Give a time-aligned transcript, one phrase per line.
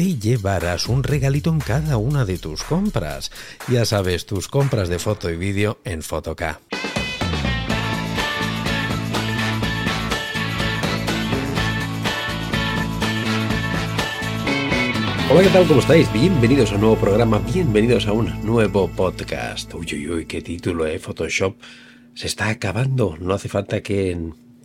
[0.00, 3.30] te llevarás un regalito en cada una de tus compras.
[3.68, 6.62] Ya sabes, tus compras de foto y vídeo en Fotoca.
[15.30, 15.66] Hola, ¿qué tal?
[15.66, 16.10] ¿Cómo estáis?
[16.14, 19.74] Bienvenidos a un nuevo programa, bienvenidos a un nuevo podcast.
[19.74, 20.98] Uy, uy, uy, qué título, ¿eh?
[20.98, 21.56] Photoshop
[22.14, 23.18] se está acabando.
[23.20, 24.16] No hace falta que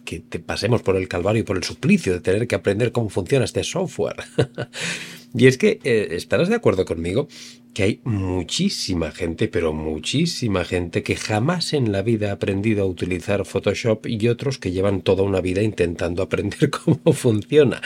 [0.05, 3.09] que te pasemos por el calvario y por el suplicio de tener que aprender cómo
[3.09, 4.15] funciona este software.
[5.33, 7.27] y es que eh, estarás de acuerdo conmigo
[7.73, 12.87] que hay muchísima gente, pero muchísima gente que jamás en la vida ha aprendido a
[12.87, 17.81] utilizar Photoshop y otros que llevan toda una vida intentando aprender cómo funciona.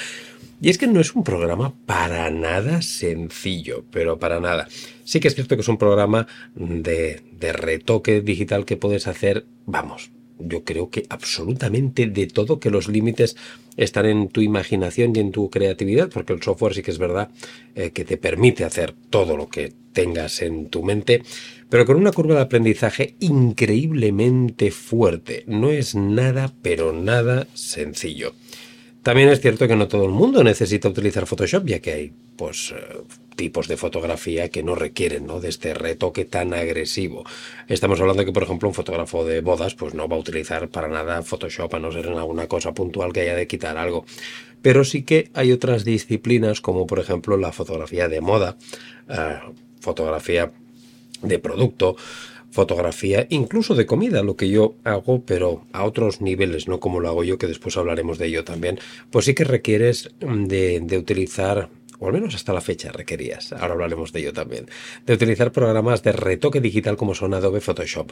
[0.61, 4.67] Y es que no es un programa para nada sencillo, pero para nada.
[5.05, 9.45] Sí que es cierto que es un programa de, de retoque digital que puedes hacer,
[9.65, 13.35] vamos, yo creo que absolutamente de todo, que los límites
[13.77, 17.29] están en tu imaginación y en tu creatividad, porque el software sí que es verdad
[17.75, 21.23] eh, que te permite hacer todo lo que tengas en tu mente,
[21.69, 25.43] pero con una curva de aprendizaje increíblemente fuerte.
[25.47, 28.33] No es nada, pero nada sencillo.
[29.04, 32.73] También es cierto que no todo el mundo necesita utilizar Photoshop, ya que hay pues
[32.76, 33.02] eh,
[33.36, 35.39] tipos de fotografía que no requieren ¿no?
[35.39, 37.23] de este retoque tan agresivo.
[37.67, 40.67] Estamos hablando de que, por ejemplo, un fotógrafo de bodas pues no va a utilizar
[40.67, 44.05] para nada Photoshop, a no ser en alguna cosa puntual que haya de quitar algo.
[44.61, 48.58] Pero sí que hay otras disciplinas, como por ejemplo la fotografía de moda,
[49.08, 49.39] eh,
[49.80, 50.52] fotografía
[51.21, 51.95] de producto,
[52.52, 57.10] fotografía, incluso de comida, lo que yo hago, pero a otros niveles, no como lo
[57.10, 58.80] hago yo, que después hablaremos de ello también,
[59.11, 63.73] pues sí que requieres de, de utilizar o al menos hasta la fecha requerías, ahora
[63.73, 64.67] hablaremos de ello también,
[65.05, 68.11] de utilizar programas de retoque digital como son Adobe Photoshop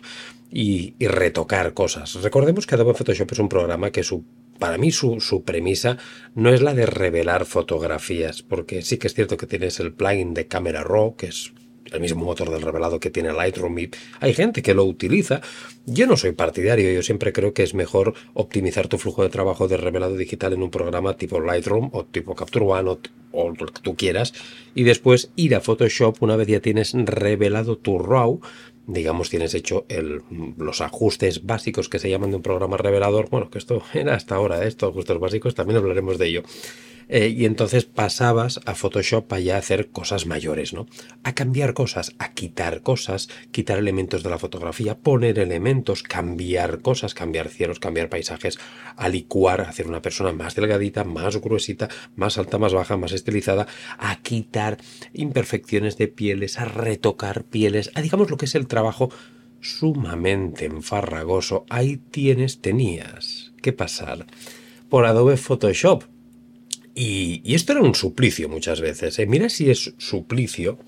[0.51, 2.13] y, retocar cosas.
[2.21, 4.25] Recordemos que Adobe Photoshop es un programa que su
[4.59, 5.99] para mí su, su, premisa
[6.33, 10.33] no es la de revelar fotografías, porque sí que es cierto que tienes el plugin
[10.33, 11.53] de Camera Raw, que es
[11.91, 13.89] el mismo motor del revelado que tiene Lightroom y
[14.19, 15.41] hay gente que lo utiliza.
[15.85, 19.67] Yo no soy partidario, yo siempre creo que es mejor optimizar tu flujo de trabajo
[19.67, 22.99] de revelado digital en un programa tipo Lightroom o tipo Capture One o,
[23.31, 24.33] o lo que tú quieras
[24.75, 28.41] y después ir a Photoshop una vez ya tienes revelado tu RAW
[28.87, 29.85] digamos, tienes hecho
[30.57, 33.29] los ajustes básicos que se llaman de un programa revelador.
[33.29, 34.67] Bueno, que esto era hasta ahora, ¿eh?
[34.67, 36.43] estos ajustes básicos, también hablaremos de ello.
[37.09, 40.87] Eh, y entonces pasabas a Photoshop para ya hacer cosas mayores, ¿no?
[41.23, 47.13] A cambiar cosas, a quitar cosas, quitar elementos de la fotografía, poner elementos, cambiar cosas,
[47.13, 48.59] cambiar cielos, cambiar paisajes,
[48.95, 53.67] a licuar, hacer una persona más delgadita, más gruesita, más alta, más baja, más estilizada,
[53.97, 54.77] a quitar
[55.13, 59.09] imperfecciones de pieles, a retocar pieles, a digamos lo que es el trabajo
[59.61, 61.65] sumamente enfarragoso.
[61.69, 64.25] Ahí tienes, tenías que pasar
[64.89, 66.03] por Adobe Photoshop
[66.99, 69.19] y, esto era un suplicio muchas veces.
[69.19, 69.27] ¿eh?
[69.27, 70.79] Mira si es suplicio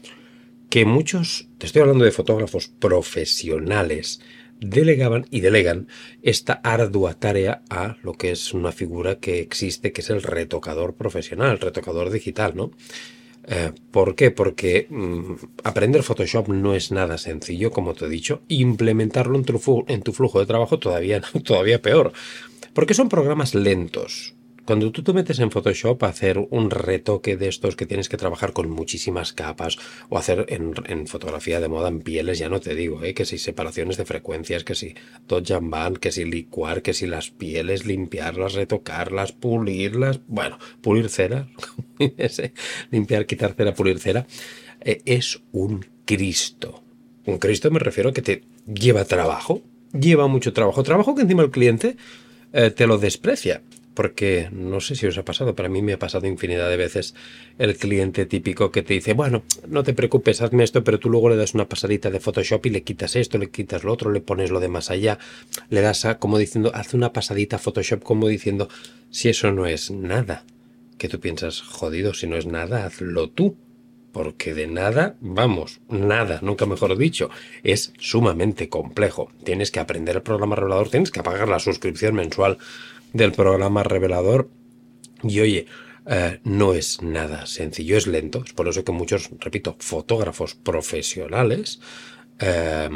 [0.72, 4.20] que muchos, te estoy hablando de fotógrafos profesionales,
[4.60, 5.88] delegaban y delegan
[6.24, 10.96] esta ardua tarea a lo que es una figura que existe, que es el retocador
[10.96, 12.72] profesional, el retocador digital, ¿no?
[13.48, 14.32] Eh, ¿Por qué?
[14.32, 15.34] Porque mm,
[15.64, 20.12] aprender Photoshop no es nada sencillo, como te he dicho, implementarlo en tu, en tu
[20.12, 22.14] flujo de trabajo todavía, todavía peor,
[22.74, 24.34] porque son programas lentos,
[24.70, 28.18] cuando tú te metes en Photoshop a hacer un retoque de estos que tienes que
[28.18, 29.80] trabajar con muchísimas capas
[30.10, 33.16] o hacer en, fotografía de moda en pieles, ya no te digo, ¿eh?
[33.16, 34.94] que si separaciones de frecuencias, que si
[35.28, 35.60] Dodge
[36.00, 41.48] que si licuar, que si las pieles, limpiarlas, retocarlas, pulirlas, bueno, pulir cera,
[42.92, 44.28] limpiar, quitar cera, pulir cera,
[44.82, 46.84] eh, es un Cristo.
[47.26, 49.64] Un Cristo me refiero a que te lleva trabajo,
[50.00, 51.98] lleva mucho trabajo, trabajo que encima el cliente
[52.54, 53.64] eh, te lo desprecia
[54.00, 56.78] porque no sé si os ha pasado, pero a mí me ha pasado infinidad de
[56.78, 57.16] veces
[57.58, 61.28] el cliente típico que te dice, bueno, no te preocupes, hazme esto, pero tú luego
[61.30, 64.22] le das una pasadita de Photoshop y le quitas esto, le quitas lo otro, le
[64.22, 65.20] pones lo de más allá,
[65.70, 68.70] le das como diciendo, haz una pasadita Photoshop, como diciendo,
[69.10, 70.46] si eso no es nada,
[70.98, 73.58] que tú piensas, jodido, si no es nada, hazlo tú.
[74.14, 77.30] Porque de nada, vamos, nada, nunca mejor dicho,
[77.62, 79.30] es sumamente complejo.
[79.44, 82.58] Tienes que aprender el programa revelador, tienes que pagar la suscripción mensual
[83.14, 84.50] del programa revelador.
[85.24, 85.66] Y oye,
[86.06, 88.44] eh, no es nada sencillo, es lento.
[88.46, 91.80] Es por eso que muchos, repito, fotógrafos profesionales
[92.40, 92.90] eh,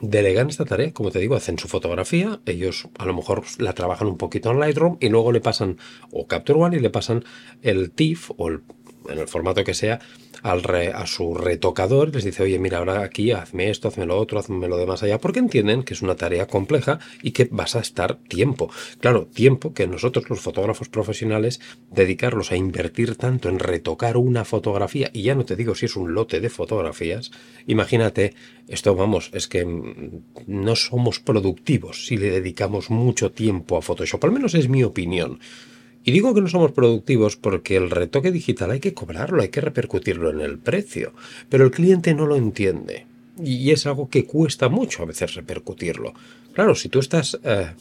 [0.00, 0.92] delegan esta tarea.
[0.92, 4.60] Como te digo, hacen su fotografía, ellos a lo mejor la trabajan un poquito en
[4.60, 5.78] Lightroom y luego le pasan
[6.10, 7.24] o Capture One y le pasan
[7.62, 8.62] el TIFF o el
[9.08, 10.00] en el formato que sea,
[10.42, 10.62] al
[10.94, 14.68] a su retocador les dice, oye, mira, ahora aquí hazme esto, hazme lo otro, hazme
[14.68, 18.16] lo demás allá, porque entienden que es una tarea compleja y que vas a estar
[18.16, 18.70] tiempo.
[19.00, 21.60] Claro, tiempo que nosotros los fotógrafos profesionales
[21.90, 25.96] dedicarlos a invertir tanto en retocar una fotografía, y ya no te digo si es
[25.96, 27.30] un lote de fotografías,
[27.66, 28.34] imagínate,
[28.68, 29.64] esto vamos, es que
[30.46, 35.38] no somos productivos si le dedicamos mucho tiempo a Photoshop, al menos es mi opinión.
[36.04, 39.62] Y digo que no somos productivos porque el retoque digital hay que cobrarlo, hay que
[39.62, 41.14] repercutirlo en el precio,
[41.48, 43.06] pero el cliente no lo entiende.
[43.42, 46.12] Y es algo que cuesta mucho a veces repercutirlo.
[46.52, 47.72] Claro, si tú estás eh,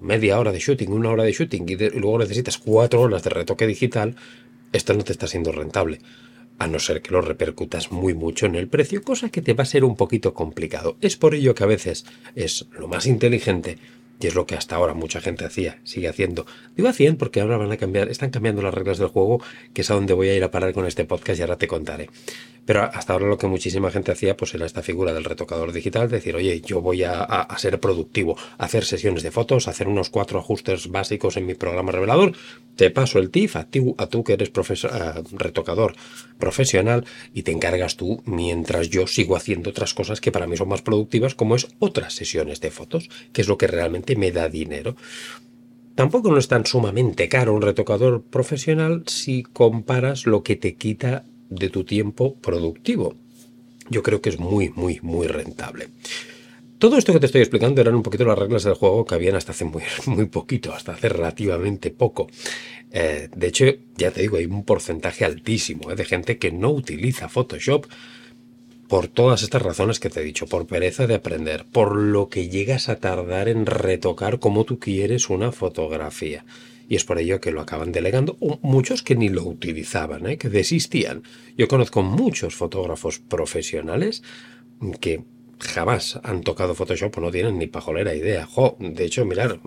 [0.00, 3.66] media hora de shooting, una hora de shooting y, luego necesitas cuatro horas de retoque
[3.66, 4.14] digital,
[4.72, 6.00] esto no te está siendo rentable.
[6.58, 9.62] A no ser que lo repercutas muy mucho en el precio, cosa que te va
[9.62, 10.96] a ser un poquito complicado.
[11.00, 12.04] Es por ello que a veces
[12.36, 13.78] es lo más inteligente
[14.20, 16.46] y es lo que hasta ahora mucha gente hacía, sigue haciendo.
[16.76, 19.90] Digo hacían porque ahora van a cambiar, están cambiando las reglas del juego, que es
[19.90, 22.08] a donde voy a ir a parar con este podcast y ahora te contaré.
[22.66, 26.08] Pero hasta ahora lo que muchísima gente hacía pues era esta figura del retocador digital,
[26.08, 30.88] decir, oye, yo voy a, ser productivo, hacer sesiones de fotos, hacer unos cuatro ajustes
[30.88, 32.32] básicos en mi programa revelador,
[32.76, 35.94] te paso el TIFF a, ti, a tú que eres eh, retocador
[36.38, 40.68] profesional y te encargas tú mientras yo sigo haciendo otras cosas que para mí son
[40.68, 44.48] más productivas, como es otras sesiones de fotos, que es lo que realmente me da
[44.48, 44.96] dinero.
[45.94, 51.24] Tampoco no es tan sumamente caro un retocador profesional si comparas lo que te quita
[51.48, 53.16] de tu tiempo productivo.
[53.90, 55.88] Yo creo que es muy, muy, muy rentable.
[56.78, 59.36] Todo esto que te estoy explicando eran un poquito las reglas del juego que habían
[59.36, 62.28] hasta hace muy, muy poquito, hasta hace relativamente poco.
[62.90, 63.64] Eh, de hecho,
[63.96, 67.86] ya te digo, hay un porcentaje altísimo eh, de gente que no utiliza Photoshop
[68.88, 72.48] por todas estas razones que te he dicho, por pereza de aprender, por lo que
[72.48, 76.44] llegas a tardar en retocar como tú quieres una fotografía
[76.88, 78.36] y es por ello que lo acaban delegando.
[78.62, 80.38] Muchos que ni lo utilizaban, ¿eh?
[80.38, 81.22] que desistían.
[81.56, 84.22] Yo conozco muchos fotógrafos profesionales
[85.00, 85.24] que
[85.60, 88.46] jamás han tocado Photoshop o no tienen ni pajolera idea.
[88.46, 89.60] Jo, de hecho, mirar,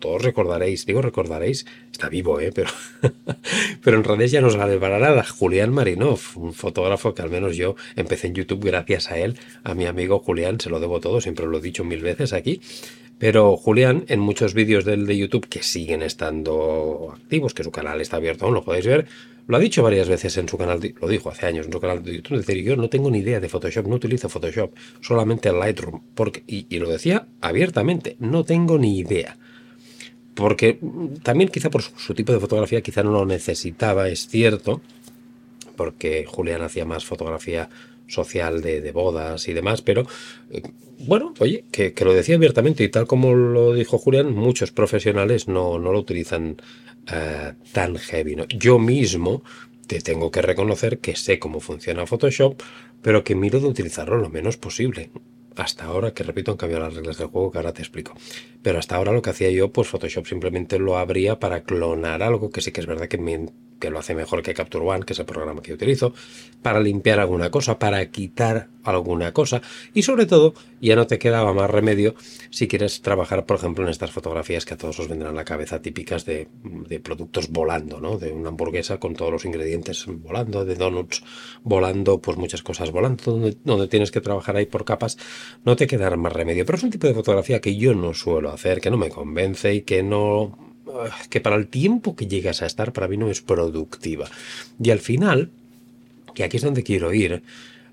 [0.00, 2.52] todos recordaréis, digo recordaréis, está vivo, ¿eh?
[2.54, 2.70] pero,
[3.82, 5.24] pero en redes ya no sale para nada.
[5.24, 9.74] Julián Marinov, un fotógrafo que al menos yo empecé en YouTube gracias a él, a
[9.74, 12.60] mi amigo Julián, se lo debo todo, siempre lo he dicho mil veces aquí.
[13.18, 18.00] Pero Julián, en muchos vídeos del de YouTube que siguen estando activos, que su canal
[18.00, 19.06] está abierto aún, lo podéis ver,
[19.48, 22.02] lo ha dicho varias veces en su canal, lo dijo hace años en su canal
[22.02, 25.50] de YouTube, es decir, yo no tengo ni idea de Photoshop, no utilizo Photoshop, solamente
[25.50, 29.36] Lightroom, porque, y, lo decía abiertamente, no tengo ni idea.
[30.34, 30.78] Porque
[31.24, 34.80] también quizá por su tipo de fotografía quizá no lo necesitaba, es cierto,
[35.76, 37.68] porque Julián hacía más fotografía
[38.08, 40.06] social de, bodas y demás, pero
[40.50, 40.62] eh,
[41.00, 45.78] bueno, oye, que, lo decía abiertamente y tal como lo dijo Julián, muchos profesionales no,
[45.78, 46.56] no lo utilizan
[47.12, 48.36] eh, tan heavy.
[48.48, 49.42] Yo mismo
[49.86, 52.60] te tengo que reconocer que sé cómo funciona Photoshop,
[53.00, 55.10] pero que miro de utilizarlo lo menos posible.
[55.56, 58.14] Hasta ahora, que repito, han cambiado las reglas del juego que ahora te explico.
[58.62, 62.50] Pero hasta ahora lo que hacía yo, pues Photoshop simplemente lo abría para clonar algo
[62.50, 65.12] que sí que es verdad que me que lo hace mejor que Capture One, que
[65.12, 66.12] es el programa que utilizo,
[66.62, 69.60] para limpiar alguna cosa, para quitar alguna cosa
[69.92, 72.14] y sobre todo ya no te quedaba más remedio
[72.50, 75.44] si quieres trabajar, por ejemplo, en estas fotografías que a todos os vendrán a la
[75.44, 76.48] cabeza típicas de,
[77.02, 78.18] productos volando, ¿no?
[78.18, 81.22] De una hamburguesa con todos los ingredientes volando, de donuts
[81.62, 85.18] volando, pues muchas cosas volando, donde, tienes que trabajar ahí por capas,
[85.64, 86.64] no te quedará más remedio.
[86.64, 89.74] Pero es un tipo de fotografía que yo no suelo hacer, que no me convence
[89.74, 90.67] y que no
[91.30, 94.28] que para el tiempo que llegas a estar para mí no es productiva.
[94.82, 95.50] Y al final,
[96.34, 97.42] que aquí es donde quiero ir,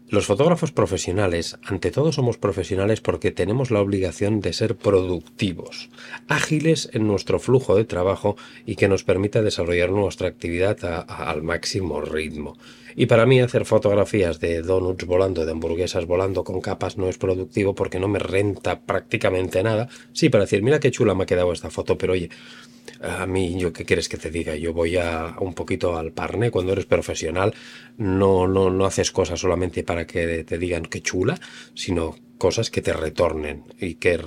[0.08, 5.90] los fotógrafos profesionales, ante todo somos profesionales porque tenemos la obligación de ser productivos,
[6.28, 8.38] ágiles en nuestro flujo de trabajo
[8.68, 10.78] y que nos permita desarrollar nuestra actividad
[11.10, 12.56] al máximo ritmo.
[12.96, 17.18] Y para mí hacer fotografías de donuts volando, de hamburguesas volando con capas no es
[17.18, 19.90] productivo porque no me renta prácticamente nada.
[20.14, 22.30] Sí, para decir, mira qué chula me ha quedado esta foto, pero oye,
[23.02, 26.52] a mí, yo qué quieres que te diga, yo voy a un poquito al parne.
[26.52, 27.54] Cuando eres profesional,
[27.98, 31.38] no, no, no haces cosas solamente para que te digan qué chula,
[31.74, 34.20] sino cosas que te retornen y que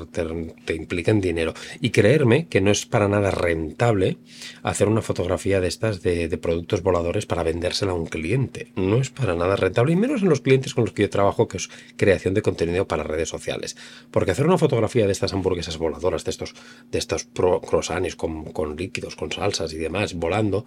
[0.65, 1.55] te, impliquen dinero.
[1.81, 4.19] Y creerme que no es para nada rentable
[4.63, 8.73] hacer una fotografía de estas de, productos voladores para vendérsela a un cliente.
[8.77, 11.49] No es para nada rentable, y menos en los clientes con los que yo trabajo,
[11.49, 13.77] que es creación de contenido para redes sociales.
[14.11, 16.55] Porque hacer una fotografía de estas hamburguesas voladoras, de estos,
[16.91, 20.65] de estos croissants con, líquidos, con salsas y demás, volando,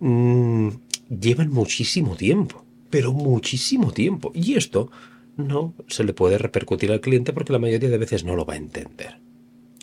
[0.00, 0.68] mmm,
[1.08, 2.64] llevan muchísimo tiempo.
[2.90, 4.32] Pero muchísimo tiempo.
[4.34, 4.90] Y esto
[5.38, 8.54] no se le puede repercutir al cliente porque la mayoría de veces no lo va
[8.54, 9.20] a entender.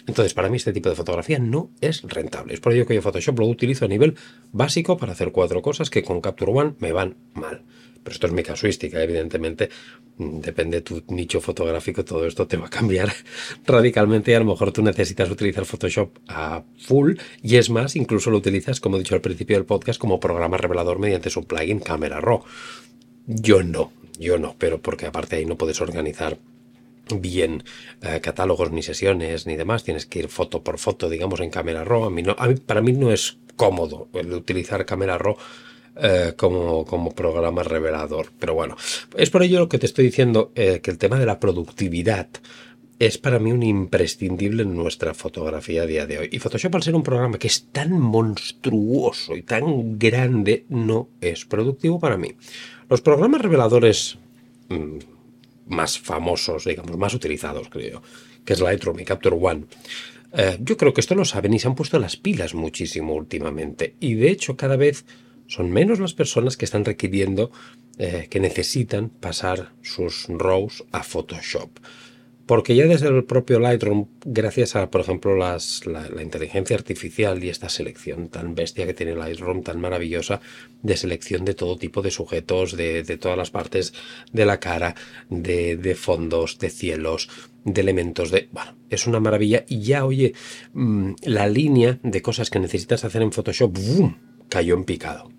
[0.07, 2.53] Entonces, para mí este tipo de fotografía no es rentable.
[2.53, 4.15] Es por ello que yo Photoshop lo utilizo a nivel
[4.51, 7.63] básico para hacer cuatro cosas que con Capture One me van mal.
[8.03, 9.69] Pero esto es mi casuística, evidentemente.
[10.17, 13.11] Depende de tu nicho fotográfico, todo esto te va a cambiar
[13.65, 18.29] radicalmente y a lo mejor tú necesitas utilizar Photoshop a full y es más, incluso
[18.29, 21.79] lo utilizas, como he dicho al principio del podcast, como programa revelador mediante su plugin
[21.79, 22.43] Camera Raw.
[23.25, 26.37] Yo no, yo no, pero porque aparte ahí no puedes organizar
[27.13, 27.63] bien
[28.01, 31.83] eh, catálogos ni sesiones ni demás, tienes que ir foto por foto, digamos, en cámara
[31.83, 32.11] RAW.
[32.65, 35.37] Para mí no es cómodo el utilizar cámara RAW
[35.97, 38.31] eh, como, como, programa revelador.
[38.39, 38.75] Pero bueno,
[39.15, 42.27] es por ello lo que te estoy diciendo, eh, que el tema de la productividad
[42.97, 46.29] es para mí un imprescindible en nuestra fotografía a día de hoy.
[46.31, 51.45] Y Photoshop, al ser un programa que es tan monstruoso y tan grande, no es
[51.45, 52.35] productivo para mí.
[52.89, 54.17] Los programas reveladores
[54.69, 54.97] mm,
[55.67, 58.01] más famosos, digamos, más utilizados, creo,
[58.43, 59.65] que es Lightroom y Capture One,
[60.33, 63.95] eh, yo creo que esto lo saben y se han puesto las pilas muchísimo últimamente.
[63.99, 65.05] Y de hecho, cada vez
[65.47, 67.51] son menos las personas que están requiriendo,
[67.97, 71.69] eh, que necesitan pasar sus RAWs a Photoshop.
[72.45, 77.49] Porque ya desde el propio Lightroom, gracias a, por ejemplo, las, la, inteligencia artificial y
[77.49, 80.41] esta selección tan bestia que tiene Lightroom, tan maravillosa,
[80.83, 83.93] de selección de todo tipo de sujetos, de, todas las partes
[84.31, 84.95] de la cara,
[85.29, 87.29] de, fondos, de cielos,
[87.63, 88.47] de elementos, de...
[88.51, 89.65] Bueno, es una maravilla.
[89.67, 90.33] Y ya, oye,
[90.73, 94.17] mm, la línea de cosas que necesitas hacer en Photoshop, ¡boom!
[94.49, 95.34] cayó en picado.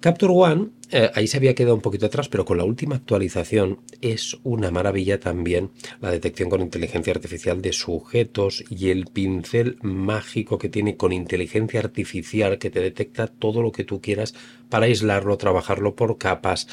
[0.00, 3.80] Capture One, eh, ahí se había quedado un poquito atrás, pero con la última actualización
[4.00, 10.56] es una maravilla también la detección con inteligencia artificial de sujetos y el pincel mágico
[10.56, 14.34] que tiene con inteligencia artificial que te detecta todo lo que tú quieras
[14.70, 16.68] para aislarlo, trabajarlo por capas.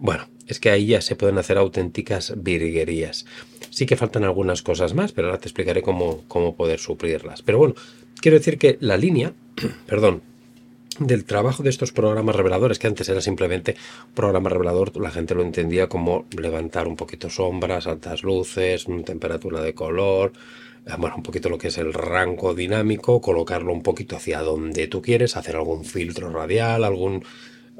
[0.00, 3.24] Bueno, es que ahí ya se pueden hacer auténticas virguerías.
[3.70, 7.42] Sí que faltan algunas cosas más, pero ahora te explicaré cómo, cómo poder suplirlas.
[7.42, 7.76] Pero bueno,
[8.20, 9.32] quiero decir que la línea,
[9.86, 10.22] perdón,
[10.98, 13.76] del trabajo de estos programas reveladores, que antes era simplemente
[14.14, 19.74] programa revelador, la gente lo entendía como levantar un poquito sombras, altas luces, temperatura de
[19.74, 20.32] color,
[20.86, 24.88] eh, bueno, un poquito lo que es el rango dinámico, colocarlo un poquito hacia donde
[24.88, 27.22] tú quieres, hacer algún filtro radial, algún,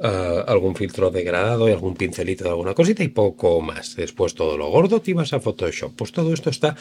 [0.01, 3.95] eh, algún filtro degradado y algún pincelito de alguna cosita y poco más.
[3.95, 5.93] Después todo lo gordo te ibas a Photoshop.
[5.95, 6.75] Pues todo esto está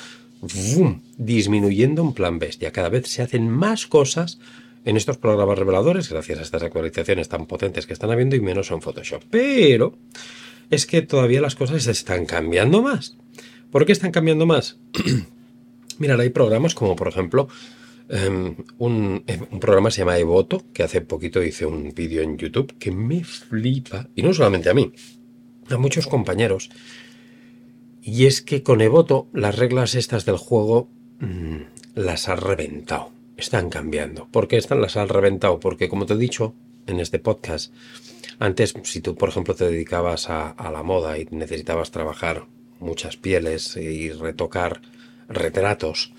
[1.16, 2.71] disminuyendo en plan bestia.
[2.71, 4.38] Cada vez se hacen más cosas
[4.85, 8.70] en estos programas reveladores, gracias a estas actualizaciones tan potentes que están habiendo y menos
[8.70, 9.23] en Photoshop.
[9.30, 9.99] Pero
[10.70, 13.16] es que todavía las cosas están cambiando más.
[13.70, 14.78] ¿Por qué están cambiando más?
[15.99, 17.49] Mirad, hay programas como por ejemplo
[18.08, 22.75] em, un, un, programa se llama Evoto, que hace poquito hice un vídeo en YouTube
[22.78, 24.92] que me flipa, y no solamente a mí,
[25.68, 26.70] a muchos compañeros.
[28.02, 30.88] Y es que con Evoto las reglas estas del juego
[31.20, 31.56] mm,
[31.94, 34.28] las ha reventado están cambiando.
[34.30, 35.61] ¿Por qué están las han reventado?
[35.61, 36.54] Porque como te he dicho
[36.87, 37.73] en este podcast,
[38.38, 42.47] antes si tú por ejemplo te dedicabas a, la moda y necesitabas trabajar
[42.80, 44.83] muchas pieles y retocar
[45.28, 46.12] retratos,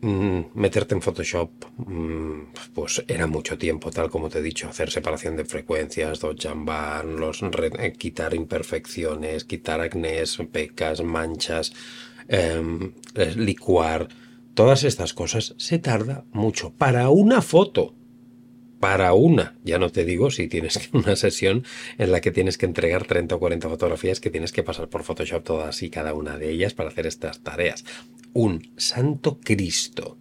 [0.00, 2.40] mm, meterte en Photoshop, mm,
[2.74, 6.48] pues era mucho tiempo, tal como te he dicho, hacer separación de frecuencias, dodge
[7.04, 11.72] los eh, quitar imperfecciones, quitar acnés, pecas, manchas,
[12.28, 12.92] em,
[13.36, 14.08] licuar,
[14.54, 16.72] todas estas cosas se tarda mucho.
[16.72, 17.94] Para una foto,
[18.80, 21.64] para una, ya no te digo si tienes una sesión
[21.98, 25.02] en la que tienes que entregar 30 o 40 fotografías que tienes que pasar por
[25.02, 27.84] Photoshop todas y cada una de ellas para hacer estas tareas.
[28.32, 30.16] Un santo Cristo.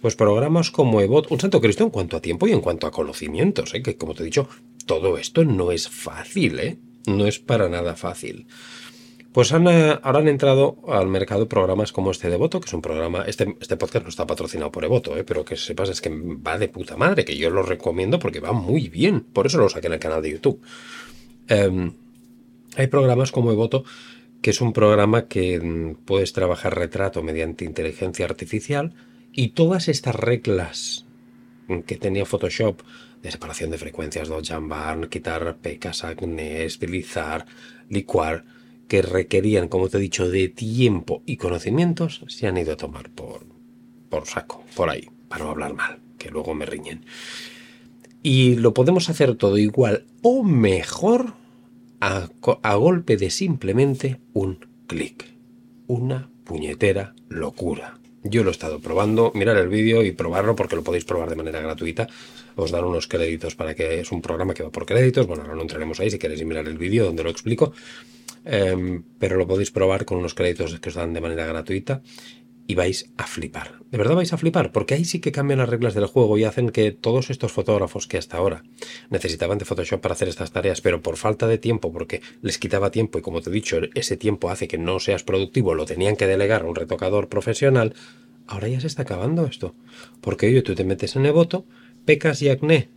[0.00, 2.90] Pues programas como Evot, un santo Cristo en cuanto a tiempo y en cuanto a
[2.90, 3.82] conocimientos, ¿eh?
[3.82, 4.48] que como te he dicho,
[4.86, 6.78] todo esto no es fácil, ¿eh?
[7.06, 8.46] no es para nada fácil.
[9.32, 12.72] Pues han, eh, ahora han entrado al mercado programas como este de Voto, que es
[12.72, 16.00] un programa, este, este podcast no está patrocinado por Evoto, eh, pero que sepas es
[16.00, 19.58] que va de puta madre, que yo lo recomiendo porque va muy bien, por eso
[19.58, 20.60] lo saqué en el canal de YouTube.
[21.46, 21.92] Em,
[22.76, 23.84] hay programas como Evoto,
[24.42, 28.94] que es un programa que mm, puedes trabajar retrato mediante inteligencia artificial
[29.32, 31.06] y todas estas reglas
[31.86, 32.82] que tenía Photoshop
[33.22, 37.46] de separación de frecuencias, Dodge Barn, quitar pecas, acné, estilizar,
[37.88, 38.44] licuar,
[38.90, 43.08] que requerían, como te he dicho, de tiempo y conocimientos, se han ido a tomar
[43.08, 43.46] por,
[44.08, 47.06] por saco, por ahí, para no hablar mal, que luego me riñen.
[48.24, 51.34] Y lo podemos hacer todo igual o mejor
[52.00, 52.30] a,
[52.62, 55.24] a golpe de simplemente un clic.
[55.86, 58.00] Una puñetera locura.
[58.24, 61.36] Yo lo he estado probando, mirar el vídeo y probarlo porque lo podéis probar de
[61.36, 62.08] manera gratuita.
[62.56, 65.28] Os dan unos créditos para que es un programa que va por créditos.
[65.28, 67.72] Bueno, ahora no entraremos ahí si queréis mirar el vídeo donde lo explico.
[68.44, 72.02] Em, pero lo podéis probar con unos créditos que os dan de manera gratuita
[72.70, 73.80] y vais a flipar.
[73.90, 76.44] De verdad vais a flipar, porque ahí sí que cambian las reglas del juego y
[76.44, 78.62] hacen que todos estos fotógrafos que hasta ahora
[79.10, 82.92] necesitaban de Photoshop para hacer estas tareas, pero por falta de tiempo, porque les quitaba
[82.92, 86.14] tiempo y como te he dicho, ese tiempo hace que no seas productivo, lo tenían
[86.14, 87.94] que delegar a un retocador profesional,
[88.46, 89.74] ahora ya se está acabando esto.
[90.20, 91.66] Porque oye, tú te metes en Evoto,
[92.04, 92.88] pecas y acné,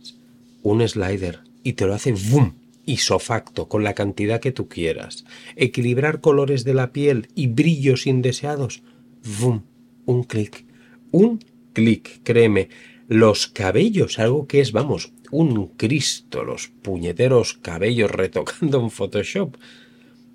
[0.62, 5.24] un slider y te lo hace boom isofacto con la cantidad que tú quieras.
[5.56, 8.82] Equilibrar colores de la piel y brillos indeseados
[9.24, 9.62] ¡Vum!
[10.04, 10.66] Un clic.
[11.10, 12.68] Un clic, créeme.
[13.08, 19.56] Los cabellos, algo que es, vamos, un Cristo, los puñeteros cabellos retocando en Photoshop.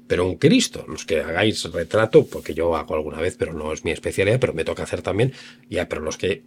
[0.08, 3.86] Pero un Cristo, los que hagáis retrato, porque yo hago alguna vez, pero no es
[3.86, 5.34] mi especialidad, pero me toca hacer también.
[5.70, 6.42] Ya, pero los que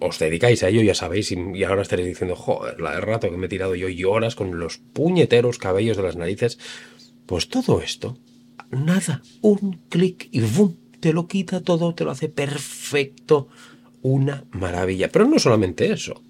[0.00, 3.36] os dedicáis a ello, ya sabéis, y, ahora estaréis diciendo, joder, la de rato que
[3.36, 6.58] me he tirado yo y horas con los puñeteros cabellos de las narices.
[7.26, 8.18] Pues todo esto,
[8.70, 10.74] nada, un clic y ¡bum!
[11.00, 13.48] te lo quita todo, te lo hace perfecto,
[14.02, 15.08] una maravilla.
[15.10, 16.22] Pero no solamente eso.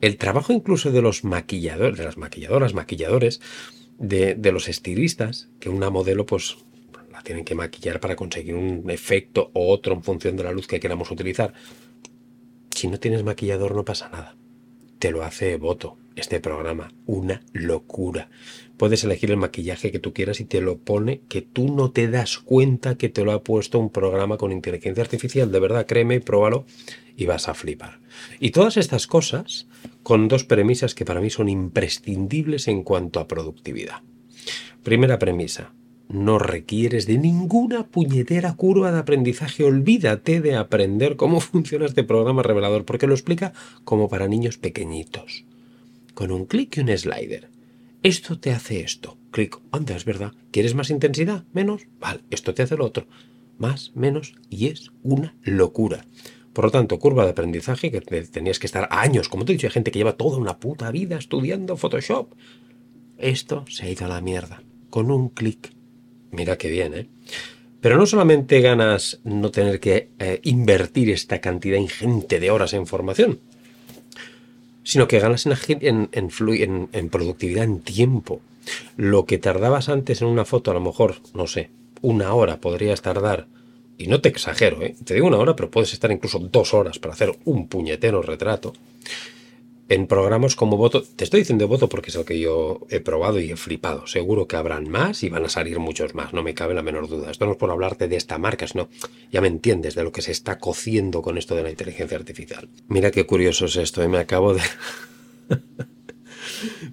[0.00, 3.40] El trabajo incluso de los maquilladores, de las maquilladoras, maquilladores,
[3.98, 6.58] de, de los estilistas, que una modelo pues
[7.10, 10.68] la tienen que maquillar para conseguir un efecto o otro en función de la luz
[10.68, 11.52] que queramos utilizar.
[12.74, 14.36] Si no tienes maquillador no pasa nada.
[14.98, 16.92] Te lo hace voto este programa.
[17.06, 18.28] Una locura.
[18.76, 22.08] Puedes elegir el maquillaje que tú quieras y te lo pone que tú no te
[22.08, 25.50] das cuenta que te lo ha puesto un programa con inteligencia artificial.
[25.50, 26.66] De verdad, créeme y pruébalo
[27.16, 28.00] y vas a flipar.
[28.38, 29.66] Y todas estas cosas
[30.02, 34.02] con dos premisas que para mí son imprescindibles en cuanto a productividad.
[34.82, 35.72] Primera premisa,
[36.08, 39.64] no requieres de ninguna puñetera curva de aprendizaje.
[39.64, 43.52] Olvídate de aprender cómo funciona este programa revelador, porque lo explica
[43.84, 45.44] como para niños pequeñitos
[46.18, 47.48] con un clic y un slider.
[48.02, 49.16] Esto te hace esto.
[49.30, 50.32] Clic, anda, es verdad.
[50.50, 51.44] ¿Quieres más intensidad?
[51.52, 51.82] ¿Menos?
[52.00, 53.06] Vale, esto te hace lo otro.
[53.56, 56.04] Más, menos, y es una locura.
[56.52, 59.68] Por lo tanto, curva de aprendizaje que tenías que estar años, como te he dicho,
[59.68, 62.34] hay gente que lleva toda una puta vida estudiando Photoshop.
[63.16, 64.64] Esto se ha ido a la mierda.
[64.90, 65.72] Con un clic.
[66.30, 67.06] Mira qué bien, ¿eh?
[67.80, 72.86] Pero no solamente ganas no tener que eh, invertir esta cantidad ingente de horas en
[72.86, 73.38] formación,
[74.82, 78.40] sino que ganas en, en, en, productividad, en tiempo.
[78.96, 81.70] Lo que tardabas antes en una foto, a lo mejor, no sé,
[82.02, 83.46] una hora podrías tardar,
[83.96, 84.96] y no te exagero, ¿eh?
[85.04, 88.72] te digo una hora, pero puedes estar incluso dos horas para hacer un puñetero retrato
[89.88, 93.40] en programas como Voto, te estoy diciendo Voto porque es el que yo he probado
[93.40, 94.06] y he flipado.
[94.06, 97.08] Seguro que habrán más y van a salir muchos más, no me cabe la menor
[97.08, 97.30] duda.
[97.30, 98.88] Esto no es por hablarte de esta marca, sino
[99.32, 102.68] ya me entiendes de lo que se está cociendo con esto de la inteligencia artificial.
[102.88, 104.08] Mira qué curioso es esto, ¿eh?
[104.08, 104.60] me acabo de...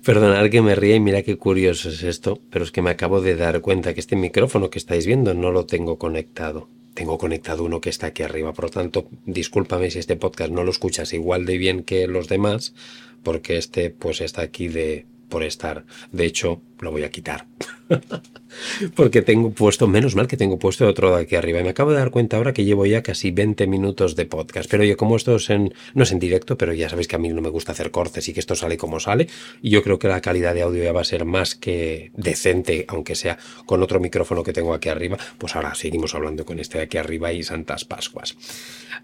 [0.06, 3.20] Perdonad que me ría y mira qué curioso es esto, pero es que me acabo
[3.20, 7.64] de dar cuenta que este micrófono que estáis viendo no lo tengo conectado tengo conectado
[7.64, 8.54] uno que está aquí arriba.
[8.54, 12.28] Por lo tanto, discúlpame si este podcast no lo escuchas igual de bien que los
[12.28, 12.74] demás,
[13.22, 15.86] porque este pues está aquí de por estar.
[16.12, 17.48] De hecho, lo voy a quitar.
[18.96, 21.60] Porque tengo puesto, menos mal que tengo puesto otro de aquí arriba.
[21.60, 24.70] Y me acabo de dar cuenta ahora que llevo ya casi 20 minutos de podcast.
[24.70, 27.20] Pero oye, como esto es en, no es en directo, pero ya sabéis que a
[27.20, 29.28] mí no me gusta hacer cortes y que esto sale como sale.
[29.62, 32.86] Y yo creo que la calidad de audio ya va a ser más que decente,
[32.88, 35.18] aunque sea con otro micrófono que tengo aquí arriba.
[35.38, 38.36] Pues ahora seguimos hablando con este de aquí arriba y Santas Pascuas.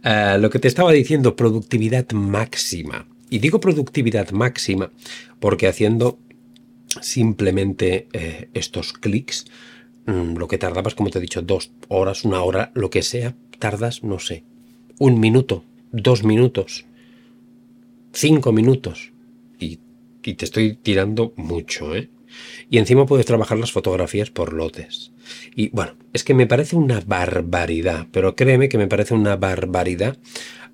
[0.03, 3.05] Eh, lo que te estaba diciendo, productividad máxima.
[3.31, 4.91] Y digo productividad máxima
[5.39, 6.19] porque haciendo
[6.99, 9.45] simplemente eh, estos clics,
[10.05, 13.33] mm, lo que tardabas, como te he dicho, dos horas, una hora, lo que sea,
[13.57, 14.43] tardas, no sé,
[14.99, 15.63] un minuto,
[15.93, 16.85] dos minutos,
[18.11, 19.13] cinco minutos.
[19.57, 19.79] Y,
[20.23, 22.09] y te estoy tirando mucho, ¿eh?
[22.69, 25.11] Y encima puedes trabajar las fotografías por lotes.
[25.55, 30.17] Y bueno, es que me parece una barbaridad, pero créeme que me parece una barbaridad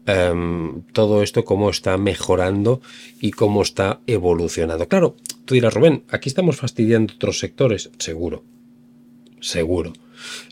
[0.07, 2.81] em, todo esto cómo está mejorando
[3.21, 4.87] y cómo está evolucionando.
[4.87, 5.15] Claro,
[5.45, 7.91] tú dirás, Rubén, aquí estamos fastidiando otros sectores.
[7.99, 8.43] Seguro,
[9.39, 9.93] seguro.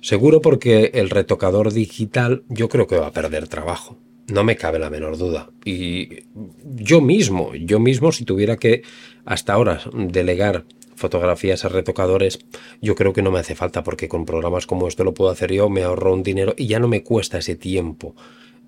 [0.01, 3.97] Seguro porque el retocador digital yo creo que va a perder trabajo.
[4.27, 5.49] No me cabe la menor duda.
[5.63, 6.25] Y
[6.63, 8.83] yo mismo, yo mismo, si tuviera que
[9.23, 10.65] hasta ahora delegar
[10.95, 12.39] fotografías a retocadores,
[12.81, 15.51] yo creo que no me hace falta porque con programas como este lo puedo hacer
[15.51, 18.15] yo, me ahorro un dinero y ya no me cuesta ese tiempo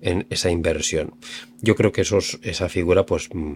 [0.00, 1.14] en esa inversión.
[1.60, 3.54] Yo creo que esos, esa figura, pues, mm,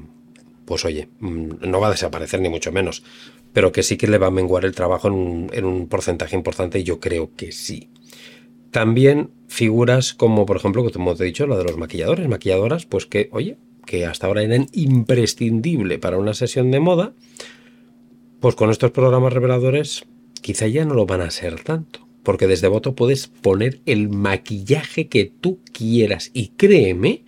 [0.65, 3.03] pues oye, mm, no va a desaparecer ni mucho menos,
[3.53, 6.37] pero que sí que le va a menguar el trabajo en un, en un porcentaje
[6.37, 7.91] importante y yo creo que sí.
[8.71, 13.07] También figuras como, por ejemplo, como te he dicho, la de los maquilladores, maquilladoras, pues
[13.07, 17.15] que, oye, que hasta ahora eran imprescindible para una sesión de moda,
[18.41, 20.05] pues con estos programas reveladores
[20.41, 22.09] quizá ya no lo van a ser tanto.
[22.23, 26.31] Porque desde voto puedes poner el maquillaje que tú quieras.
[26.33, 27.25] Y créeme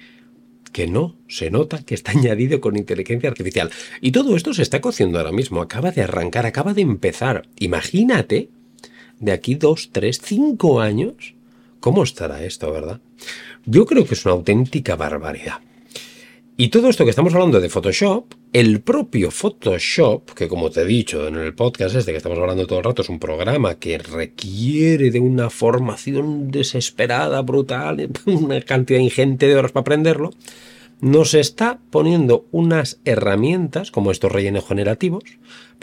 [0.73, 3.71] que no, se nota que está añadido con inteligencia artificial.
[4.01, 5.63] Y todo esto se está cociendo ahora mismo.
[5.63, 7.49] Acaba de arrancar, acaba de empezar.
[7.59, 8.51] Imagínate
[9.21, 11.35] de aquí dos, tres, cinco años,
[11.81, 13.01] ¿cómo estará esto, verdad?
[13.65, 15.61] Yo creo que es una auténtica barbaridad.
[16.57, 20.85] Y todo esto que estamos hablando de Photoshop, el propio Photoshop, que como te he
[20.85, 23.99] dicho en el podcast este que estamos hablando todo el rato, es un programa que
[23.99, 30.31] requiere de una formación desesperada, brutal, una cantidad ingente de horas para aprenderlo,
[31.01, 35.25] nos está poniendo unas herramientas como estos rellenos generativos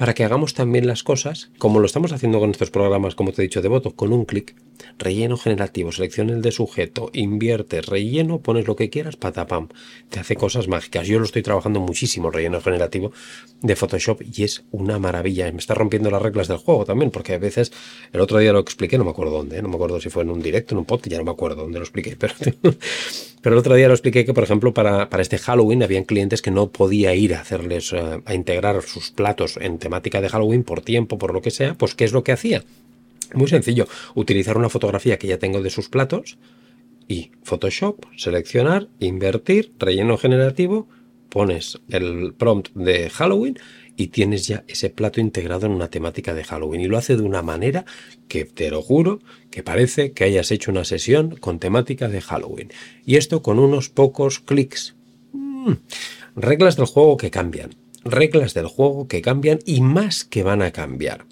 [0.01, 3.43] para que hagamos también las cosas como lo estamos haciendo con estos programas, como te
[3.43, 4.55] he dicho, de voto, con un clic,
[4.97, 9.69] relleno generativo, selecciona el de sujeto, invierte, relleno, pones lo que quieras, patapam,
[10.09, 11.07] te hace cosas mágicas.
[11.07, 13.11] Yo lo estoy trabajando muchísimo, relleno generativo
[13.61, 15.51] de Photoshop y es una maravilla.
[15.51, 17.71] Me está rompiendo las reglas del juego también, porque a veces,
[18.11, 20.31] el otro día lo expliqué, no me acuerdo dónde, no me acuerdo si fue en
[20.31, 22.33] un directo, en un podcast, ya no me acuerdo dónde lo expliqué, pero,
[23.41, 26.41] pero el otro día lo expliqué que, por ejemplo, para, para este Halloween habían clientes
[26.41, 30.63] que no podía ir a hacerles, eh, a integrar sus platos en temática de Halloween
[30.63, 32.63] por tiempo, por lo que sea, pues ¿qué es lo que hacía?
[33.33, 36.37] Muy sencillo, utilizar una fotografía que ya tengo de sus platos
[37.09, 40.87] y Photoshop, seleccionar, invertir, relleno generativo,
[41.27, 43.59] pones el prompt de Halloween
[43.97, 46.81] y tienes ya ese plato integrado en una temática de Halloween.
[46.81, 47.83] Y lo hace de una manera
[48.29, 52.71] que te lo juro que parece que hayas hecho una sesión con temática de Halloween.
[53.05, 54.95] Y esto con unos pocos clics.
[55.33, 55.73] Mm.
[56.37, 60.71] Reglas del juego que cambian reglas del juego que cambian y más que van a
[60.71, 61.25] cambiar.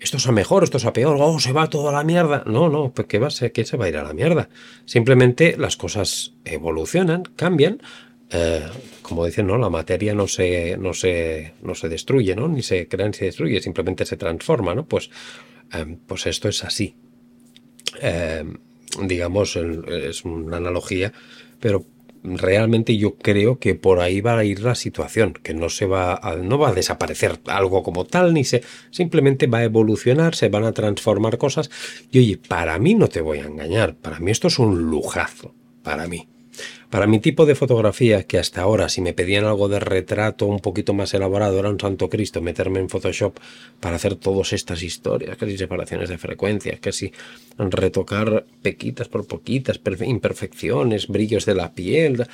[0.00, 2.42] Esto es a mejor, esto es a peor, oh, se va todo a la mierda.
[2.46, 3.28] No, no, pues ¿qué va?
[3.28, 4.50] ¿Qué se va a ir a la mierda?
[4.84, 7.80] Simplemente las cosas evolucionan, cambian.
[8.30, 8.66] Eh,
[9.00, 9.56] como dicen, ¿no?
[9.56, 12.48] La materia no se, no se, no se destruye, ¿no?
[12.48, 14.86] Ni se crea ni se destruye, simplemente se transforma, ¿no?
[14.86, 15.08] Pues,
[15.72, 16.94] eh, pues esto es así.
[18.02, 18.44] Eh,
[19.02, 21.12] digamos, es una analogía,
[21.60, 21.86] pero
[22.24, 26.14] realmente yo creo que por ahí va a ir la situación, que no se va
[26.14, 30.48] a, no va a desaparecer algo como tal, ni se simplemente va a evolucionar, se
[30.48, 31.70] van a transformar cosas.
[32.10, 35.54] Y oye, para mí no te voy a engañar, para mí esto es un lujazo,
[35.82, 36.28] para mí.
[36.94, 40.60] Para mi tipo de fotografía, que hasta ahora si me pedían algo de retrato un
[40.60, 43.36] poquito más elaborado, era un santo Cristo meterme en Photoshop
[43.80, 47.12] para hacer todas estas historias, que separaciones de frecuencias, que si
[47.58, 52.28] retocar pequitas por poquitas, imperfecciones, brillos de la piel.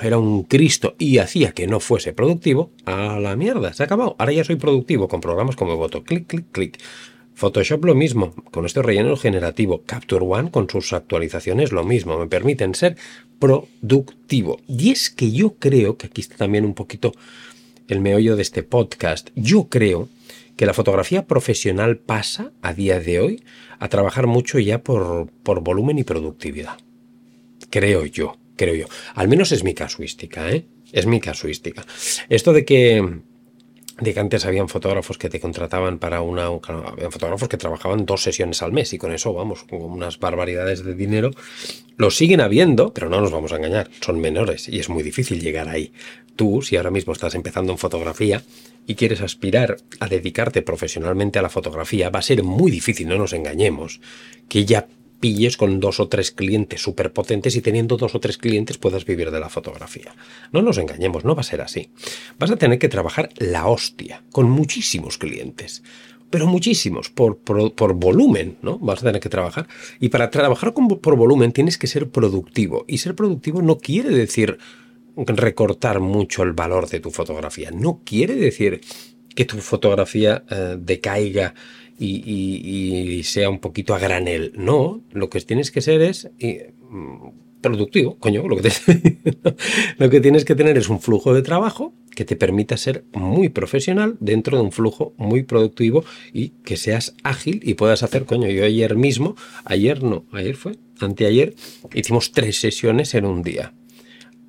[0.00, 2.70] era un Cristo y hacía que no fuese productivo.
[2.84, 4.14] A la mierda, se ha acabado.
[4.20, 6.04] Ahora ya soy productivo con programas como Voto.
[6.04, 6.78] Clic, clic, clic.
[7.34, 9.82] Photoshop lo mismo, con este relleno generativo.
[9.82, 12.96] Capture One con sus actualizaciones lo mismo, me permiten ser
[13.38, 14.60] productivo.
[14.68, 17.12] Y es que yo creo, que aquí está también un poquito
[17.88, 20.08] el meollo de este podcast, yo creo
[20.56, 23.44] que la fotografía profesional pasa a día de hoy
[23.78, 26.78] a trabajar mucho ya por, por volumen y productividad.
[27.70, 28.86] Creo yo, creo yo.
[29.14, 30.66] Al menos es mi casuística, ¿eh?
[30.92, 31.84] Es mi casuística.
[32.28, 33.22] Esto de que
[34.00, 36.46] de que antes habían fotógrafos que te contrataban para una...
[36.46, 40.84] Habían fotógrafos que trabajaban dos sesiones al mes y con eso, vamos, con unas barbaridades
[40.84, 41.30] de dinero.
[41.96, 45.40] Lo siguen habiendo, pero no nos vamos a engañar, son menores y es muy difícil
[45.40, 45.92] llegar ahí.
[46.36, 48.42] Tú, si ahora mismo estás empezando en fotografía
[48.86, 53.18] y quieres aspirar a dedicarte profesionalmente a la fotografía, va a ser muy difícil, no
[53.18, 54.00] nos engañemos,
[54.48, 54.86] que ya
[55.22, 59.04] pilles con dos o tres clientes súper potentes y teniendo dos o tres clientes puedas
[59.04, 60.12] vivir de la fotografía.
[60.50, 61.90] No nos engañemos, no va a ser así.
[62.40, 65.84] Vas a tener que trabajar la hostia, con muchísimos clientes.
[66.28, 68.78] Pero muchísimos, por, por, volumen, ¿no?
[68.80, 69.68] Vas a tener que trabajar.
[70.00, 72.84] Y para trabajar por volumen tienes que ser productivo.
[72.88, 74.58] Y ser productivo no quiere decir
[75.16, 77.70] recortar mucho el valor de tu fotografía.
[77.70, 78.80] No quiere decir
[79.36, 81.54] que tu fotografía eh, decaiga
[81.98, 84.52] y, sea un poquito a granel.
[84.56, 86.30] No, lo que tienes que ser es
[87.62, 88.70] productivo, coño, lo que,
[89.98, 93.48] lo que tienes que tener es un flujo de trabajo que te permita ser muy
[93.48, 98.48] profesional dentro de un flujo muy productivo y que seas ágil y puedas hacer, coño,
[98.48, 101.54] yo ayer mismo, ayer no, ayer fue, anteayer,
[101.94, 103.72] hicimos tres sesiones en un día.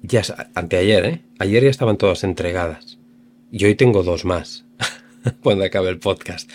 [0.02, 0.22] Ya,
[0.56, 1.22] anteayer, ¿eh?
[1.40, 3.00] Ayer ya estaban todas entregadas.
[3.52, 4.66] Y hoy tengo dos más,
[5.42, 6.50] cuando acabe el podcast.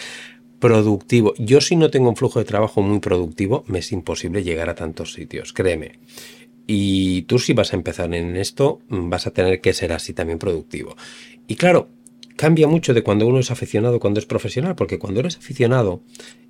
[0.59, 1.35] Productivo.
[1.39, 4.75] Yo si no tengo un flujo de trabajo muy productivo, me es imposible llegar a
[4.75, 6.01] tantos sitios, créeme.
[6.67, 10.39] Y tú si vas a empezar en esto, vas a tener que ser así también
[10.39, 10.97] productivo.
[11.47, 11.89] Y claro,
[12.37, 16.03] cambia mucho de cuando uno es aficionado, cuando es profesional, porque cuando eres aficionado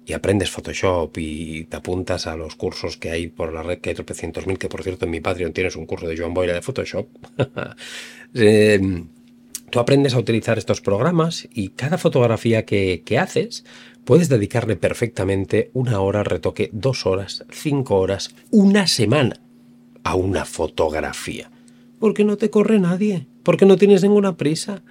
[0.04, 3.90] y aprendes Photoshop y te apuntas a los cursos que hay por la red, que
[3.90, 6.52] hay tropecientos mil, que por cierto en mi Patreon tienes un curso de Joan Boyle
[6.52, 7.08] de Photoshop,
[8.34, 9.04] eh,
[9.70, 13.64] tú aprendes a utilizar estos programas y cada fotografía que, que haces
[14.08, 19.38] puedes dedicarle perfectamente una hora retoque, dos horas, cinco horas, una semana
[20.02, 21.50] a una fotografía.
[21.98, 24.82] Porque no te corre nadie, porque no tienes ninguna prisa,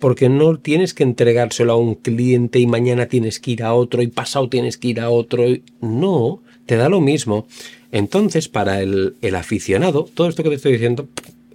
[0.00, 4.02] porque no tienes que entregárselo a un cliente y mañana tienes que ir a otro
[4.02, 5.44] y pasado tienes que ir a otro.
[5.80, 7.46] No, te da lo mismo.
[7.92, 11.06] Entonces, para el, el aficionado, todo esto que te estoy diciendo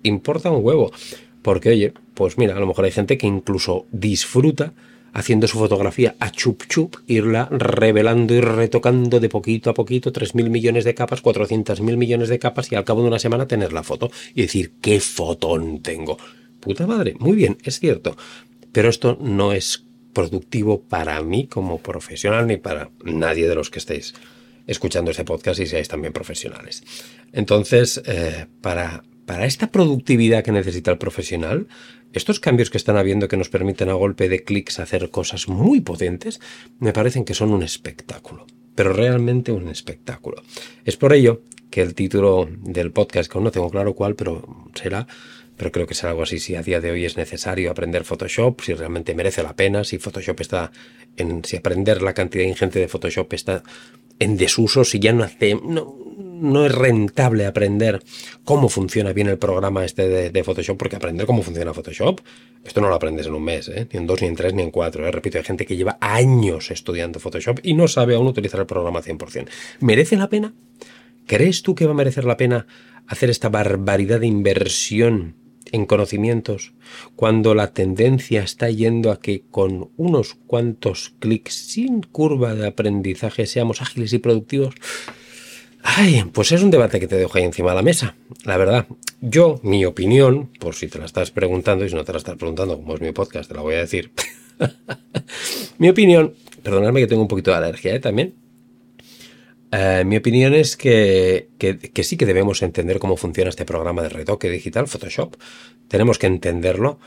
[0.03, 0.93] importa un huevo.
[1.41, 4.71] Porque, oye, pues mira, a lo mejor hay gente que incluso disfruta
[5.13, 10.49] haciendo su fotografía a chup chup, irla revelando y retocando de poquito a poquito, 3.000
[10.49, 13.83] millones de capas, 400.000 millones de capas y al cabo de una semana tener la
[13.83, 16.17] foto y decir, qué fotón tengo.
[16.59, 18.17] Puta madre, muy bien, es cierto.
[18.71, 23.79] Pero esto no es productivo para mí como profesional ni para nadie de los que
[23.79, 24.13] estéis
[24.67, 26.83] escuchando este podcast y seáis también profesionales.
[27.31, 31.67] Entonces, eh, para, para esta productividad que necesita el profesional,
[32.13, 35.81] estos cambios que están habiendo que nos permiten a golpe de clics hacer cosas muy
[35.81, 36.39] potentes,
[36.79, 40.41] me parecen que son un espectáculo, pero realmente un espectáculo.
[40.85, 44.69] Es por ello que el título del podcast, que aún no tengo claro cuál, pero
[44.73, 45.07] será,
[45.55, 48.61] pero creo que será algo así, si a día de hoy es necesario aprender Photoshop,
[48.61, 50.71] si realmente merece la pena, si Photoshop está
[51.17, 53.63] en, si aprender la cantidad ingente de Photoshop está
[54.19, 55.97] en desuso, si ya no hace, no,
[56.41, 58.01] no es rentable aprender
[58.43, 62.21] cómo funciona bien el programa este de, Photoshop, porque aprender cómo funciona Photoshop,
[62.63, 63.87] esto no lo aprendes en un mes, ¿eh?
[63.91, 65.07] ni en dos, ni en tres, ni en cuatro.
[65.07, 65.11] ¿eh?
[65.11, 69.01] Repito, hay gente que lleva años estudiando Photoshop y no sabe aún utilizar el programa
[69.01, 69.47] 100%.
[69.79, 70.53] ¿Merece la pena?
[71.25, 72.67] ¿Crees tú que va a merecer la pena
[73.07, 75.35] hacer esta barbaridad de inversión
[75.71, 76.73] en conocimientos
[77.15, 83.45] cuando la tendencia está yendo a que con unos cuantos clics sin curva de aprendizaje
[83.45, 84.75] seamos ágiles y productivos?
[85.81, 88.15] Ay, pues es un debate que te dejo ahí encima de la mesa.
[88.43, 88.87] La verdad,
[89.21, 92.35] yo, mi opinión, por si te la estás preguntando, y si no te la estás
[92.35, 94.11] preguntando, como es mi podcast, te la voy a decir.
[95.77, 97.99] mi opinión, perdonadme que tengo un poquito de alergia ¿eh?
[97.99, 98.33] también.
[99.71, 104.09] Eh, mi opinión es que, que, sí que debemos entender cómo funciona este programa de
[104.09, 105.35] retoque digital, Photoshop.
[105.87, 106.99] Tenemos que entenderlo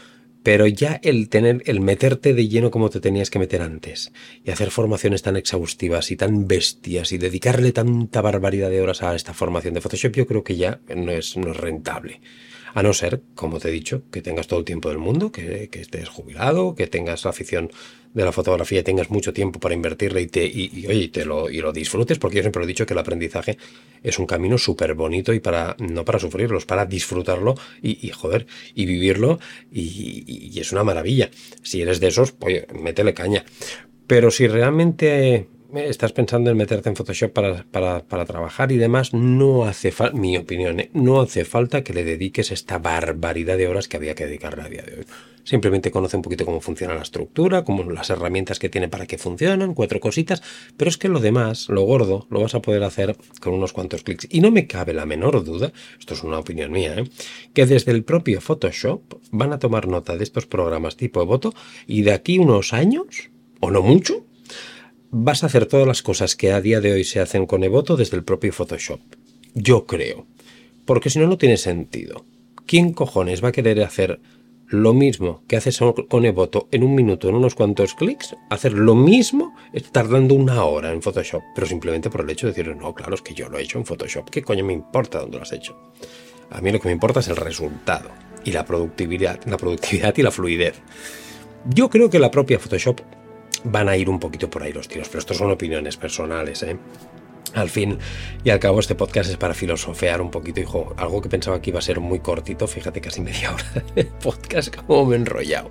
[0.43, 4.13] pero ya el tener, el meterte de lleno como te tenías que meter antes
[4.45, 9.15] y hacer formaciones tan exhaustivas y tan bestias y dedicarle tanta barbaridad de horas a
[9.15, 12.21] esta formación de Photoshop, yo creo que ya no es, no es rentable.
[12.75, 15.69] A no ser, como te he dicho, que tengas todo el tiempo del mundo, que,
[15.73, 17.71] estés jubilado, que tengas afición
[18.15, 21.51] de la fotografía y tengas mucho tiempo para invertirle y, te, y, oye, te lo,
[21.51, 23.59] y lo disfrutes, porque yo siempre he dicho que el aprendizaje
[24.03, 28.47] es un camino súper bonito y para, no para sufrirlo, es para disfrutarlo y, joder,
[28.75, 29.39] y vivirlo
[29.71, 31.31] y, es una maravilla.
[31.63, 33.45] Si eres de esos, pues métele caña.
[34.07, 39.65] Pero si realmente estás pensando en meterte en Photoshop para, para, trabajar y demás, no
[39.65, 40.91] hace falta, mi opinión, ¿eh?
[40.93, 44.69] no hace falta que le dediques esta barbaridad de horas que había que dedicarle a
[44.69, 45.07] día de hoy.
[45.45, 49.19] Simplemente conoce un poquito cómo funciona la estructura, como las herramientas que tiene para que
[49.19, 50.43] funcionen, cuatro cositas,
[50.77, 54.03] pero es que lo demás, lo gordo, lo vas a poder hacer con unos cuantos
[54.03, 54.29] clics.
[54.31, 57.05] Y no me cabe la menor duda, esto es una opinión mía, ¿eh?
[57.55, 61.55] que desde el propio Photoshop van a tomar nota de estos programas tipo Evoto
[61.87, 64.27] y de aquí unos años, o no mucho,
[65.15, 67.97] vas a hacer todas las cosas que a día de hoy se hacen con Evoto
[67.97, 68.99] desde el propio Photoshop.
[69.55, 70.27] Yo creo.
[70.87, 72.25] Porque si no, no tiene sentido.
[72.67, 74.21] ¿Quién cojones va a querer hacer
[74.69, 78.35] lo mismo que haces con Evoto en un minuto, en unos cuantos clics?
[78.49, 79.55] Hacer lo mismo
[79.93, 81.43] tardando una hora en Photoshop.
[81.55, 83.77] Pero simplemente por el hecho de decir, no, claro, es que yo lo he hecho
[83.77, 84.31] en Photoshop.
[84.31, 85.77] ¿Qué coño me importa dónde lo has hecho?
[86.49, 88.09] A mí lo que me importa es el resultado
[88.47, 90.81] y la productividad, la productividad y la fluidez.
[91.67, 93.03] Yo creo que la propia Photoshop
[93.65, 96.77] van a ir un poquito por ahí los tiros, pero esto son opiniones personales, ¿eh?
[97.55, 97.99] Al fin
[98.45, 100.95] y al cabo este podcast es para filosofear un poquito, hijo.
[100.97, 104.75] Algo que pensaba que iba a ser muy cortito, fíjate casi media hora de podcast,
[104.75, 105.71] como me he enrollado.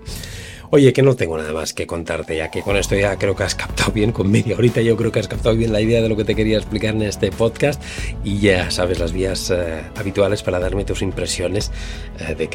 [0.73, 3.43] Oye, que no tengo nada más que contarte, ya que con esto ya creo que
[3.43, 6.08] has captado bien, con media horita yo creo que has captado bien la idea de
[6.08, 7.82] lo que te quería explicar en este podcast
[8.23, 11.71] y ya sabes las vías eh, habituales para darme tus impresiones
[12.19, 12.47] eh, de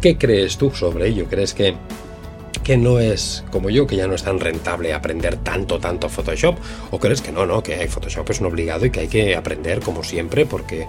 [0.00, 1.26] qué crees tú sobre ello.
[1.28, 1.76] ¿Crees que
[2.68, 6.58] que no es como yo, que ya no es tan rentable aprender tanto, tanto Photoshop?
[6.90, 9.80] ¿O crees que no, no, que Photoshop es un obligado y que hay que aprender
[9.80, 10.86] como siempre porque eh,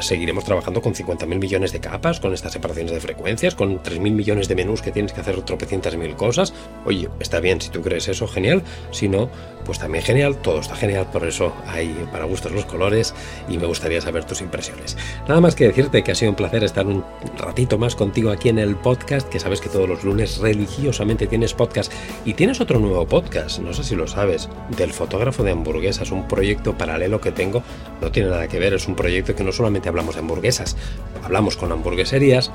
[0.00, 4.48] seguiremos trabajando con 50.000 millones de capas, con estas separaciones de frecuencias, con 3.000 millones
[4.48, 6.54] de menús que tienes que hacer tropecientas mil cosas?
[6.86, 8.64] Oye, está bien, si tú crees eso, genial.
[8.90, 9.30] Si no,
[9.64, 13.14] pues también genial, todo está genial, por eso hay para gustos los colores
[13.48, 14.96] y me gustaría saber tus impresiones.
[15.28, 17.04] Nada más que decirte que ha sido un placer estar un
[17.38, 21.54] ratito más contigo aquí en el podcast, que sabes que todos los lunes religiosamente tienes
[21.54, 21.92] podcast.
[22.24, 26.26] Y tienes otro nuevo podcast, no sé si lo sabes, del fotógrafo de hamburguesas, un
[26.28, 27.62] proyecto paralelo que tengo,
[28.00, 30.76] no tiene nada que ver, es un proyecto que no solamente hablamos de hamburguesas,
[31.24, 32.50] hablamos con hamburgueserías,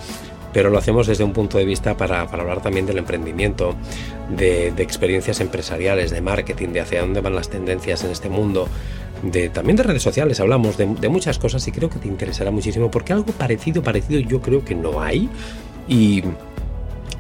[0.53, 3.75] pero lo hacemos desde un punto de vista para, hablar también del emprendimiento,
[4.35, 8.67] de, experiencias empresariales, de marketing, de hacia dónde van las tendencias en este mundo,
[9.23, 12.51] de, también de redes sociales, hablamos de, de muchas cosas y creo que te interesará
[12.51, 15.29] muchísimo porque algo parecido, parecido yo creo que no hay.
[15.89, 16.23] Y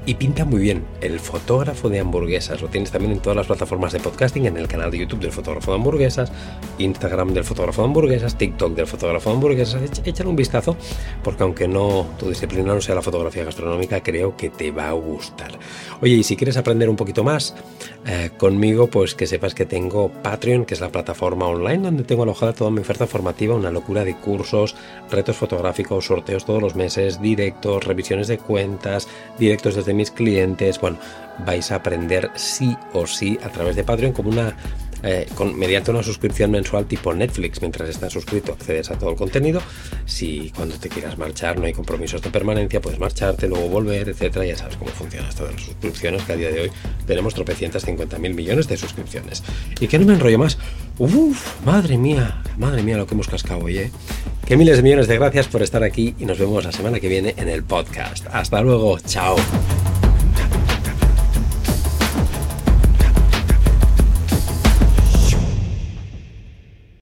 [0.07, 0.85] y pinta muy bien.
[1.01, 4.67] El fotógrafo de hamburguesas lo tienes también en todas las plataformas de podcasting, en el
[4.67, 6.31] canal de YouTube del fotógrafo de hamburguesas,
[6.77, 9.81] Instagram del fotógrafo de hamburguesas, TikTok del fotógrafo de hamburguesas.
[10.05, 10.77] Échale un vistazo
[11.23, 14.93] porque aunque no tu disciplina no sea la fotografía gastronómica, creo que te va a
[14.93, 15.51] gustar.
[16.01, 17.53] Oye, y si quieres aprender un poquito más
[18.05, 22.23] eh, conmigo, pues que sepas que tengo Patreon, que es la plataforma online donde tengo
[22.23, 24.77] alojada toda mi oferta formativa, una locura de cursos,
[25.11, 30.79] retos fotográficos, sorteos todos los meses, directos, revisiones de cuentas, directos desde mis clientes.
[30.79, 30.97] Bueno,
[31.45, 34.55] vais a aprender sí o sí a través de Patreon como una
[35.03, 37.61] eh, con, mediante una suscripción mensual tipo Netflix.
[37.61, 39.61] Mientras estás suscrito accedes a todo el contenido.
[40.05, 44.45] Si cuando te quieras marchar no hay compromisos de permanencia, puedes marcharte, luego volver, etcétera.
[44.45, 46.71] Ya sabes cómo funciona esto de las suscripciones, que a día de hoy
[47.05, 49.43] tenemos tropecientas 50 mil millones de suscripciones.
[49.79, 50.57] Y que no me enrollo más.
[50.97, 53.91] Uf, madre mía, madre mía lo que hemos cascado hoy, ¿eh?
[54.45, 57.09] Que miles de millones de gracias por estar aquí y nos vemos la semana que
[57.09, 58.25] viene en el podcast.
[58.31, 59.35] Hasta luego, chao.